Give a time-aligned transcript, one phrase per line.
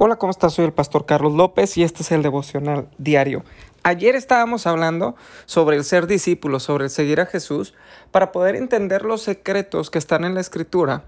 [0.00, 0.54] Hola, ¿cómo estás?
[0.54, 3.42] Soy el pastor Carlos López y este es el devocional diario.
[3.82, 7.74] Ayer estábamos hablando sobre el ser discípulo, sobre el seguir a Jesús,
[8.12, 11.02] para poder entender los secretos que están en la escritura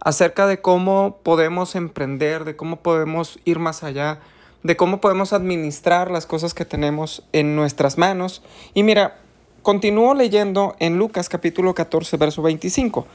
[0.00, 4.18] acerca de cómo podemos emprender, de cómo podemos ir más allá,
[4.64, 8.42] de cómo podemos administrar las cosas que tenemos en nuestras manos.
[8.74, 9.20] Y mira,
[9.62, 13.06] continúo leyendo en Lucas capítulo 14, verso 25.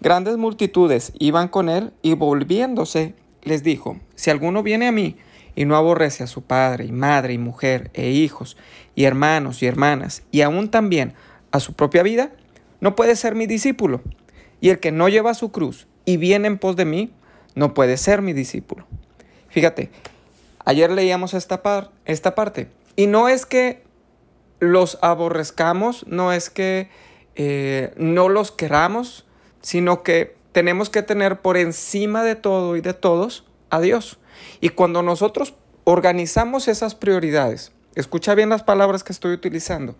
[0.00, 3.16] Grandes multitudes iban con él y volviéndose
[3.46, 5.16] les dijo, si alguno viene a mí
[5.54, 8.56] y no aborrece a su padre y madre y mujer e hijos
[8.94, 11.14] y hermanos y hermanas y aún también
[11.52, 12.32] a su propia vida,
[12.80, 14.02] no puede ser mi discípulo.
[14.60, 17.12] Y el que no lleva su cruz y viene en pos de mí,
[17.54, 18.86] no puede ser mi discípulo.
[19.48, 19.90] Fíjate,
[20.64, 22.68] ayer leíamos esta, par esta parte.
[22.96, 23.82] Y no es que
[24.58, 26.88] los aborrezcamos, no es que
[27.36, 29.26] eh, no los queramos,
[29.62, 34.18] sino que tenemos que tener por encima de todo y de todos a Dios.
[34.62, 35.52] Y cuando nosotros
[35.84, 39.96] organizamos esas prioridades, escucha bien las palabras que estoy utilizando,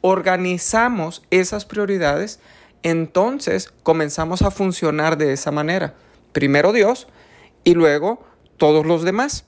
[0.00, 2.40] organizamos esas prioridades,
[2.82, 5.94] entonces comenzamos a funcionar de esa manera.
[6.32, 7.06] Primero Dios
[7.62, 8.20] y luego
[8.56, 9.44] todos los demás.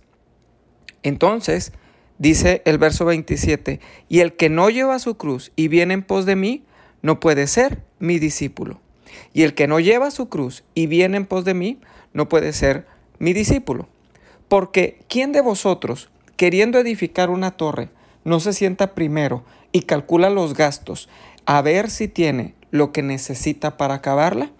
[1.02, 1.72] Entonces,
[2.18, 6.24] dice el verso 27, y el que no lleva su cruz y viene en pos
[6.24, 6.64] de mí,
[7.02, 8.80] no puede ser mi discípulo.
[9.32, 11.78] Y el que no lleva su cruz y viene en pos de mí,
[12.12, 12.86] no puede ser
[13.18, 13.88] mi discípulo.
[14.48, 17.90] Porque ¿quién de vosotros, queriendo edificar una torre,
[18.24, 21.08] no se sienta primero y calcula los gastos
[21.46, 24.50] a ver si tiene lo que necesita para acabarla?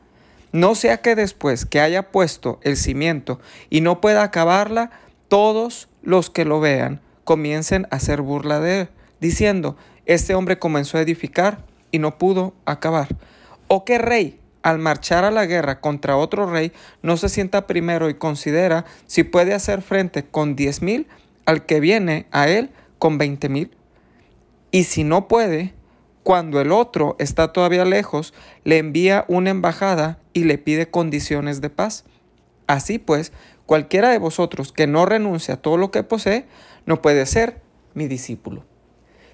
[0.53, 4.91] No sea que después que haya puesto el cimiento y no pueda acabarla,
[5.29, 8.89] todos los que lo vean comiencen a hacer burla de él,
[9.21, 13.09] diciendo, este hombre comenzó a edificar y no pudo acabar.
[13.69, 18.09] ¿O qué rey al marchar a la guerra contra otro rey, no se sienta primero
[18.09, 21.07] y considera si puede hacer frente con diez mil
[21.45, 23.77] al que viene a él con veinte mil.
[24.71, 25.75] Y si no puede,
[26.23, 28.33] cuando el otro está todavía lejos,
[28.65, 32.05] le envía una embajada y le pide condiciones de paz.
[32.67, 33.33] Así pues,
[33.67, 36.47] cualquiera de vosotros que no renuncie a todo lo que posee,
[36.87, 37.61] no puede ser
[37.95, 38.65] mi discípulo.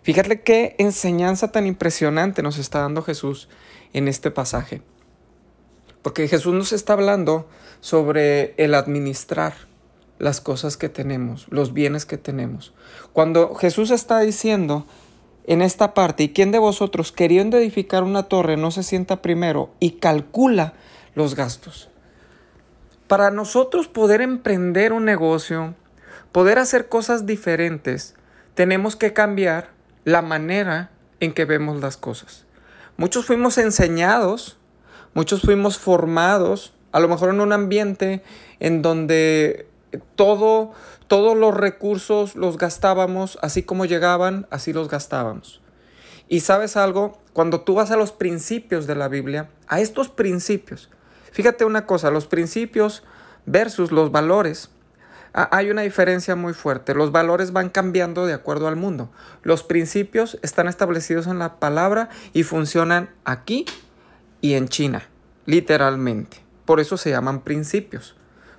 [0.03, 3.49] Fíjate qué enseñanza tan impresionante nos está dando Jesús
[3.93, 4.81] en este pasaje.
[6.09, 7.47] Porque Jesús nos está hablando
[7.83, 9.53] sobre el administrar
[10.19, 12.73] las cosas que tenemos, los bienes que tenemos.
[13.13, 14.87] Cuando Jesús está diciendo
[15.47, 19.69] en esta parte, ¿y quién de vosotros queriendo edificar una torre no se sienta primero
[19.81, 20.73] y calcula
[21.15, 21.91] los gastos?
[23.07, 25.75] Para nosotros poder emprender un negocio,
[26.33, 28.15] poder hacer cosas diferentes,
[28.55, 29.73] tenemos que cambiar
[30.07, 32.47] la manera en que vemos las cosas.
[32.97, 34.58] Muchos fuimos enseñados
[35.15, 38.23] Muchos fuimos formados, a lo mejor en un ambiente
[38.61, 39.67] en donde
[40.17, 40.73] todo,
[41.07, 45.61] todos los recursos los gastábamos, así como llegaban, así los gastábamos.
[46.29, 50.91] Y sabes algo, cuando tú vas a los principios de la Biblia, a estos principios,
[51.33, 53.03] fíjate una cosa, los principios
[53.47, 54.71] versus los valores,
[55.33, 56.95] hay una diferencia muy fuerte.
[56.95, 59.11] Los valores van cambiando de acuerdo al mundo.
[59.43, 63.67] Los principios están establecidos en la palabra y funcionan aquí
[64.41, 65.09] y en China,
[65.47, 66.39] literalmente.
[66.65, 68.15] Por eso se llaman principios,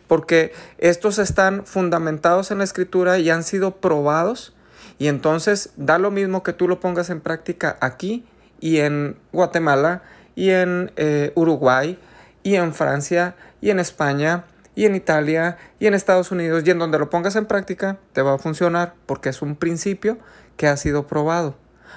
[0.07, 4.53] porque estos están fundamentados en la escritura y han sido probados
[4.97, 8.25] y entonces da lo mismo que tú lo pongas en práctica aquí
[8.59, 10.03] y en Guatemala
[10.35, 11.97] y en eh, Uruguay
[12.43, 14.43] y en Francia y en España
[14.75, 18.21] y en Italia y en Estados Unidos y en donde lo pongas en práctica te
[18.21, 20.17] va a funcionar porque es un principio
[20.57, 21.55] que ha sido probado.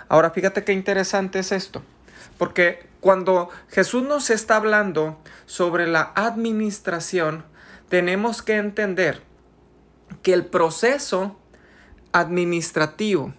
[0.08, 1.82] Ahora fíjate qué interesante es esto.
[2.38, 7.44] Porque cuando Jesús nos está hablando sobre la administración,
[7.88, 9.22] tenemos que entender
[10.22, 11.38] que el proceso
[12.12, 13.32] administrativo,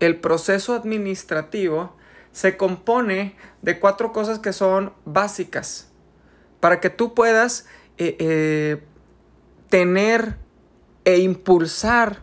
[0.00, 1.96] el proceso administrativo
[2.32, 5.90] se compone de cuatro cosas que son básicas
[6.60, 7.66] para que tú puedas
[7.98, 8.82] eh, eh,
[9.68, 10.36] tener
[11.04, 12.20] e impulsar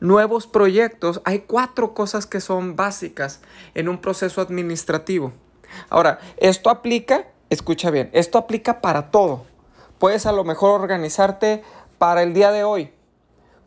[0.00, 3.40] nuevos proyectos, hay cuatro cosas que son básicas
[3.74, 5.32] en un proceso administrativo.
[5.88, 9.44] Ahora, esto aplica, escucha bien, esto aplica para todo.
[9.98, 11.62] Puedes a lo mejor organizarte
[11.98, 12.92] para el día de hoy.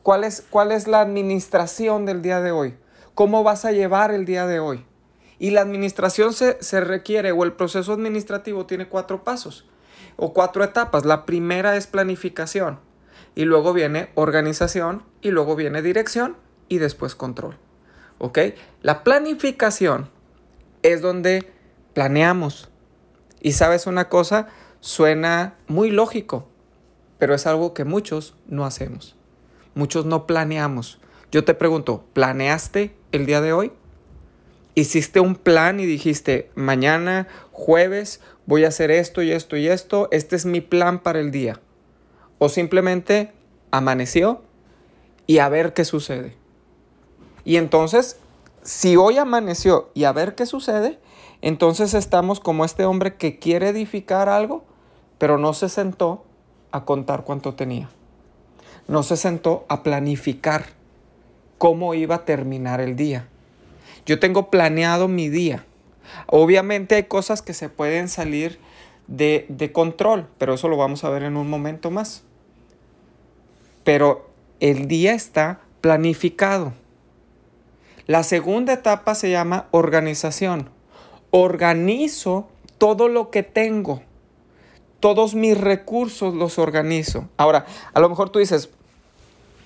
[0.03, 2.75] ¿Cuál es, la administración del día de hoy?
[3.15, 4.85] ¿Cómo vas a llevar el día de hoy?
[5.39, 9.67] Y la administración se, se requiere, o el proceso administrativo tiene cuatro pasos
[10.15, 11.05] o cuatro etapas.
[11.05, 12.79] La primera es planificación
[13.39, 16.35] y luego viene organización y luego viene dirección
[16.67, 17.55] y después control.
[18.17, 18.37] ¿Ok?
[18.81, 20.09] La planificación
[20.83, 21.49] es donde
[21.93, 22.67] planeamos.
[23.39, 24.49] Y sabes una cosa,
[24.81, 26.49] suena muy lógico,
[27.17, 29.15] pero es algo que muchos no hacemos.
[29.73, 30.99] muchos no planeamos.
[31.31, 33.71] Yo te pregunto, ¿planeaste el día de hoy?
[34.75, 40.09] ¿Hiciste un plan y dijiste, mañana, jueves, voy a hacer esto y esto y esto,
[40.11, 41.61] este es mi plan para el día?
[42.39, 43.31] ¿O simplemente
[43.69, 44.41] amaneció
[45.27, 46.35] y a ver qué sucede?
[47.45, 48.17] Y entonces,
[48.63, 50.99] si hoy amaneció y a ver qué sucede,
[51.41, 54.63] entonces estamos como este hombre que quiere edificar algo,
[55.17, 56.25] pero no se sentó
[56.71, 57.89] a contar cuánto tenía.
[58.87, 60.65] No se sentó a planificar
[61.57, 63.27] cómo iba a terminar el día.
[64.05, 65.65] Yo tengo planeado mi día.
[66.27, 68.59] Obviamente hay cosas que se pueden salir
[69.07, 72.23] de, de control, pero eso lo vamos a ver en un momento más.
[73.83, 74.29] Pero
[74.59, 76.73] el día está planificado.
[78.07, 80.69] La segunda etapa se llama organización.
[81.31, 82.47] Organizo
[82.77, 84.01] todo lo que tengo.
[84.99, 87.29] Todos mis recursos los organizo.
[87.37, 88.69] Ahora, a lo mejor tú dices,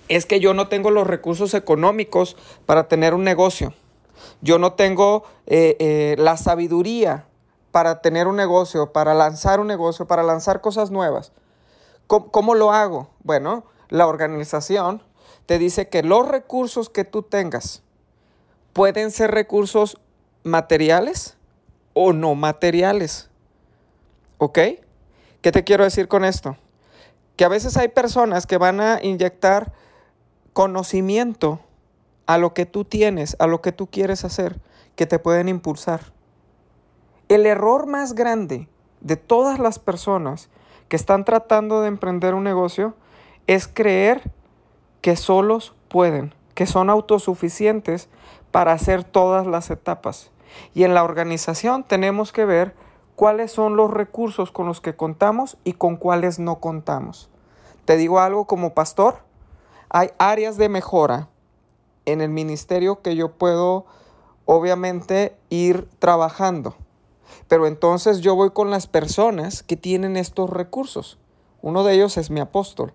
[0.10, 2.36] es que yo no tengo los recursos económicos
[2.66, 3.74] para tener un negocio.
[4.42, 7.26] Yo no tengo eh, eh, la sabiduría
[7.72, 11.32] para tener un negocio, para lanzar un negocio, para lanzar cosas nuevas.
[12.08, 13.10] ¿Cómo, lo hago?
[13.24, 13.64] Bueno,
[13.94, 15.04] la organización
[15.46, 17.84] te dice que los recursos que tú tengas
[18.74, 20.00] pueden ser recursos
[20.42, 21.38] materiales
[21.94, 23.30] o no materiales.
[24.40, 24.58] ¿Ok?
[25.42, 26.58] ¿Qué te quiero decir con esto?
[27.36, 29.74] Que a veces hay personas que van a inyectar
[30.54, 31.60] conocimiento
[32.26, 34.60] a lo que tú tienes, a lo que tú quieres hacer,
[34.96, 36.02] que te pueden impulsar.
[37.28, 38.68] El error más grande
[39.02, 40.50] de todas las personas
[40.88, 42.96] que están tratando de emprender un negocio
[43.48, 44.32] es creer
[45.02, 48.10] que solos pueden, que son autosuficientes
[48.52, 50.32] para hacer todas las etapas.
[50.74, 52.76] Y en la organización tenemos que ver
[53.16, 57.30] cuáles son los recursos con los que contamos y con cuáles no contamos.
[57.86, 59.18] Te digo algo como pastor,
[59.90, 61.30] hay áreas de mejora
[62.06, 63.86] en el ministerio que yo puedo
[64.46, 66.76] obviamente ir trabajando.
[67.48, 71.18] Pero entonces yo voy con las personas que tienen estos recursos.
[71.62, 72.94] Uno de ellos es mi apóstol.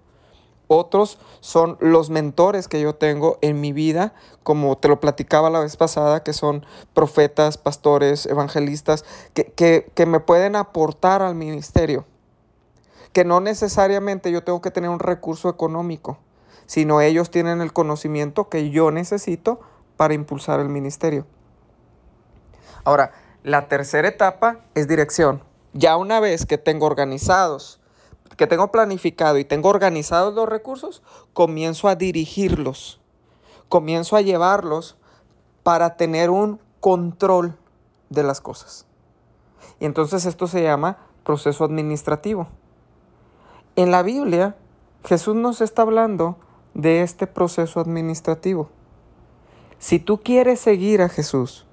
[0.68, 5.60] Otros son los mentores que yo tengo en mi vida, como te lo platicaba la
[5.60, 9.04] vez pasada, que son profetas, pastores, evangelistas,
[9.34, 12.04] que, que, que me pueden aportar al ministerio.
[13.12, 16.18] Que no necesariamente yo tengo que tener un recurso económico
[16.68, 19.58] sino ellos tienen el conocimiento que yo necesito
[19.96, 21.26] para impulsar el ministerio.
[22.84, 23.12] Ahora,
[23.42, 25.42] la tercera etapa es dirección.
[25.72, 27.77] Ya una vez que tengo organizados,
[28.38, 31.02] que tengo planificado y tengo organizados los recursos,
[31.32, 33.00] comienzo a dirigirlos,
[33.68, 34.96] comienzo a llevarlos
[35.64, 37.58] para tener un control
[38.08, 38.86] de las cosas.
[39.80, 42.46] Y entonces esto se llama proceso administrativo.
[43.74, 44.56] En la Biblia,
[45.04, 46.36] Jesús nos está hablando
[46.74, 48.70] de este proceso administrativo.
[49.80, 51.66] Si tú quieres seguir a Jesús,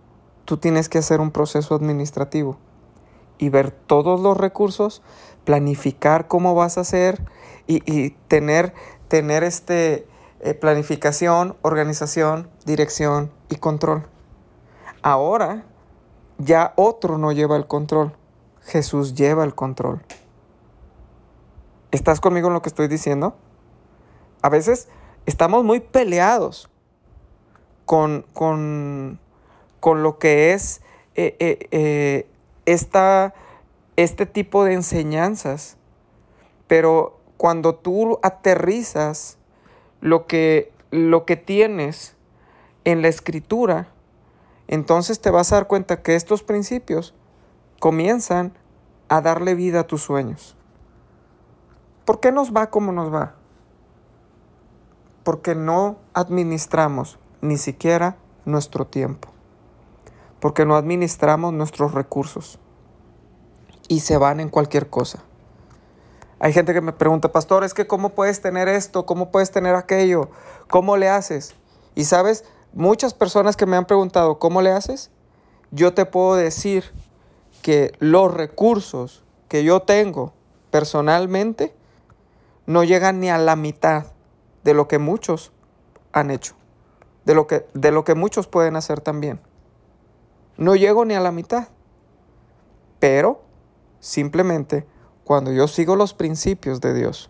[0.46, 2.58] tú tienes que hacer un proceso administrativo
[3.38, 5.02] y ver todos los recursos,
[5.46, 7.24] planificar cómo vas a hacer
[7.68, 8.74] y, tener,
[9.08, 10.08] tener este,
[10.42, 14.08] eh, planificación, organización, dirección y control.
[15.02, 15.66] Ahora
[16.38, 18.14] ya otro no lleva el control,
[18.62, 20.02] Jesús lleva el control.
[21.92, 23.36] ¿Estás conmigo en lo que estoy diciendo?
[24.42, 24.90] A veces
[25.26, 26.70] estamos muy peleados
[27.86, 28.26] con,
[29.84, 30.82] lo que es
[31.16, 32.30] eh, eh, eh,
[33.96, 35.78] este tipo de enseñanzas.
[36.68, 39.38] Pero cuando tú aterrizas
[40.02, 42.16] lo que, lo que tienes
[42.84, 43.90] en la escritura,
[44.68, 47.14] entonces te vas a dar cuenta que estos principios
[47.80, 48.54] comienzan
[49.10, 50.56] a darle vida a tus sueños.
[52.06, 53.36] ¿Por qué nos va como nos va?
[55.26, 59.30] porque no administramos ni siquiera nuestro tiempo,
[60.40, 62.60] porque no administramos nuestros recursos
[63.88, 65.24] y se van en cualquier cosa.
[66.40, 69.76] Hay gente que me pregunta, pastor, es que cómo puedes tener esto, cómo puedes tener
[69.76, 70.30] aquello,
[70.70, 71.56] cómo le haces.
[71.96, 75.12] Y sabes, muchas personas que me han preguntado, ¿cómo le haces?
[75.72, 76.92] Yo te puedo decir
[77.62, 80.34] que los recursos que yo tengo
[80.72, 81.74] personalmente
[82.66, 84.08] no llegan ni a la mitad
[84.64, 85.52] de lo que muchos
[86.12, 86.56] han hecho,
[87.24, 89.40] de lo que, de lo que muchos pueden hacer también.
[90.58, 91.70] No llego ni a la mitad,
[93.00, 93.45] pero
[94.06, 94.86] simplemente
[95.24, 97.30] cuando yo sigo los principios de Dios,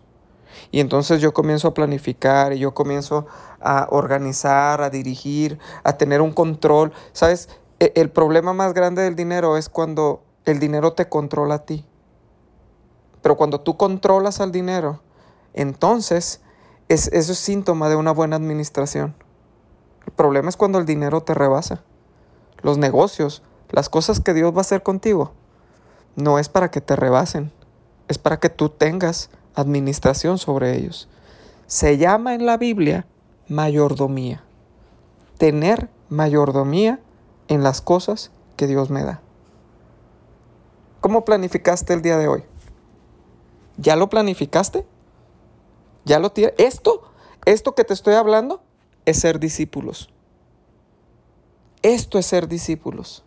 [0.71, 3.25] y entonces yo comienzo a planificar y yo comienzo
[3.59, 6.93] a organizar, a dirigir, a tener un control.
[7.11, 7.49] ¿Sabes?
[7.79, 11.85] E, el problema más grande del dinero es cuando el dinero te controla a ti.
[13.21, 15.01] Pero cuando tú controlas al dinero,
[15.53, 16.41] entonces
[16.87, 19.15] Es, eso es síntoma de una buena administración.
[20.05, 21.81] El problema es cuando el dinero te rebasa.
[22.61, 23.41] Los negocios,
[23.71, 25.33] las cosas que Dios va a hacer contigo,
[26.15, 27.51] no es para que te rebasen,
[28.07, 31.09] es para que tú tengas administración sobre ellos.
[31.67, 33.07] Se llama en la Biblia
[33.47, 34.43] mayordomía.
[35.37, 36.99] Tener mayordomía
[37.47, 39.21] en las cosas que Dios me da.
[41.01, 42.43] ¿Cómo planificaste el día de hoy?
[43.77, 44.85] ¿Ya lo planificaste?
[46.05, 46.55] ¿Ya lo tienes?
[46.57, 47.03] Esto,
[47.45, 48.61] esto que te estoy hablando
[49.05, 50.09] es ser discípulos.
[51.81, 53.24] Esto es ser discípulos.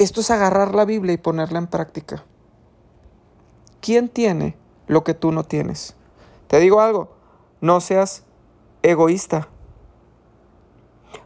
[0.00, 2.24] Esto es agarrar la Biblia y ponerla en práctica.
[3.82, 5.94] ¿Quién tiene lo que tú no tienes?
[6.46, 7.10] Te digo algo,
[7.60, 8.24] no seas
[8.80, 9.48] egoísta.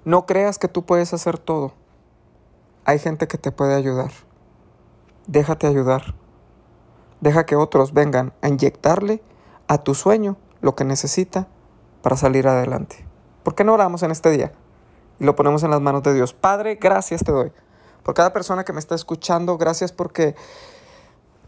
[0.05, 1.73] No creas que tú puedes hacer todo.
[2.85, 4.11] Hay gente que te puede ayudar.
[5.29, 6.17] Déjate ayudar.
[7.21, 9.23] Deja que otros vengan a inyectarle
[9.69, 11.47] a tu sueño lo que necesita
[12.03, 13.07] para salir adelante.
[13.45, 14.51] ¿Por qué no oramos en este día?
[15.21, 16.35] Y lo ponemos en las manos de Dios.
[16.35, 17.53] Padre, gracias te doy.
[18.05, 20.37] Por cada persona que me está escuchando, gracias porque,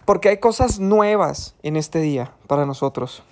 [0.04, 3.22] porque hay cosas nuevas en este día para nosotros.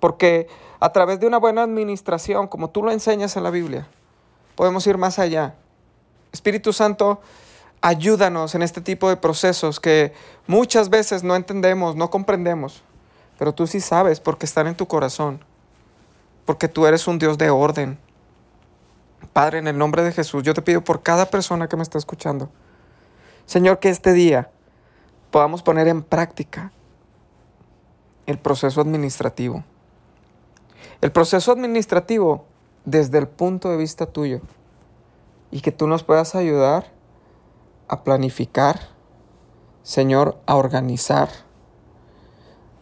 [0.00, 0.48] Porque
[0.80, 3.86] a través de una buena administración, como tú lo enseñas en la Biblia,
[4.56, 5.54] podemos ir más allá.
[6.32, 7.20] Espíritu Santo,
[7.80, 10.12] ayúdanos en este tipo de procesos que
[10.48, 12.82] muchas veces no entendemos, no comprendemos,
[13.38, 15.44] pero tú sí sabes porque están en tu corazón,
[16.44, 17.98] porque tú eres un Dios de orden.
[19.32, 21.98] Padre, en el nombre de Jesús, yo te pido por cada persona que me está
[21.98, 22.50] escuchando,
[23.46, 24.50] Señor, que este día
[25.30, 26.72] podamos poner en práctica
[28.26, 29.64] el proceso administrativo.
[31.00, 32.44] El proceso administrativo
[32.84, 34.40] desde el punto de vista tuyo
[35.50, 36.92] y que tú nos puedas ayudar
[37.88, 38.80] a planificar,
[39.82, 41.28] Señor, a organizar,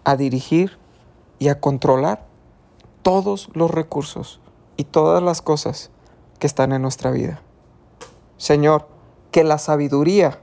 [0.05, 0.79] a dirigir
[1.39, 2.27] y a controlar
[3.03, 4.41] todos los recursos
[4.77, 5.91] y todas las cosas
[6.39, 7.41] que están en nuestra vida.
[8.37, 8.89] Señor,
[9.31, 10.41] que la sabiduría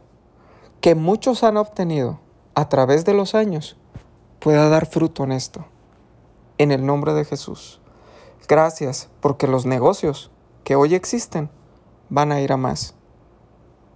[0.82, 2.20] que muchos han obtenido
[2.54, 3.78] a través de los años
[4.40, 5.66] pueda dar fruto en esto
[6.58, 7.82] en el nombre de Jesús.
[8.48, 10.32] Gracias porque los negocios
[10.64, 11.50] que hoy existen
[12.10, 12.96] van a ir a más.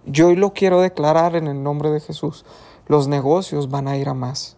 [0.05, 2.45] Yo hoy lo quiero declarar en el nombre de Jesús.
[2.87, 4.57] Los negocios van a ir a más.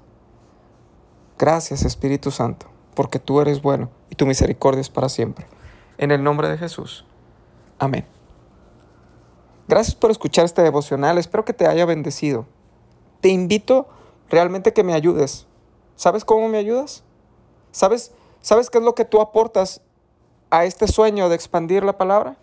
[1.38, 5.45] Gracias Espíritu Santo, porque tú eres bueno y tu misericordia es para siempre.
[5.98, 7.05] En el nombre de Jesús.
[7.82, 8.06] Amén.
[9.68, 11.18] Gracias por escuchar este devocional.
[11.18, 12.46] Espero que te haya bendecido.
[13.22, 13.88] Te invito
[14.30, 15.48] realmente que me ayudes.
[15.96, 17.04] ¿Sabes cómo me ayudas?
[17.72, 19.82] ¿Sabes, ¿Sabes qué es lo que tú aportas
[20.52, 22.38] a este sueño de expandir la palabra?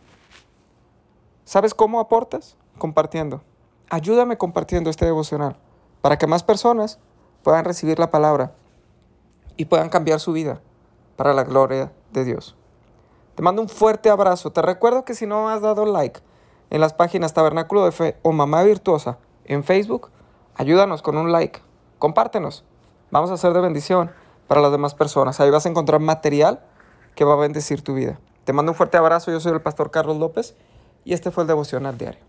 [1.45, 2.57] ¿Sabes cómo aportas?
[2.77, 3.41] Compartiendo.
[3.91, 5.57] Ayúdame compartiendo este devocional
[6.01, 6.99] para que más personas
[7.45, 8.55] puedan recibir la palabra
[9.57, 10.61] y puedan cambiar su vida
[11.15, 12.57] para la gloria de Dios.
[13.39, 14.51] Te mando un fuerte abrazo.
[14.51, 16.19] Te recuerdo que si no has dado like
[16.71, 20.11] en las páginas Tabernáculo de Fe o Mamá Virtuosa en Facebook,
[20.57, 21.61] ayúdanos con un like.
[22.01, 22.65] Compártenos.
[23.13, 24.11] Vamos a ser de bendición
[24.49, 25.39] para las demás personas.
[25.39, 26.65] Ahí vas a encontrar material
[27.15, 28.19] que va a bendecir tu vida.
[28.43, 30.57] Te mando un fuerte abrazo, yo soy el pastor Carlos López
[31.05, 32.28] y este fue el devocional diario.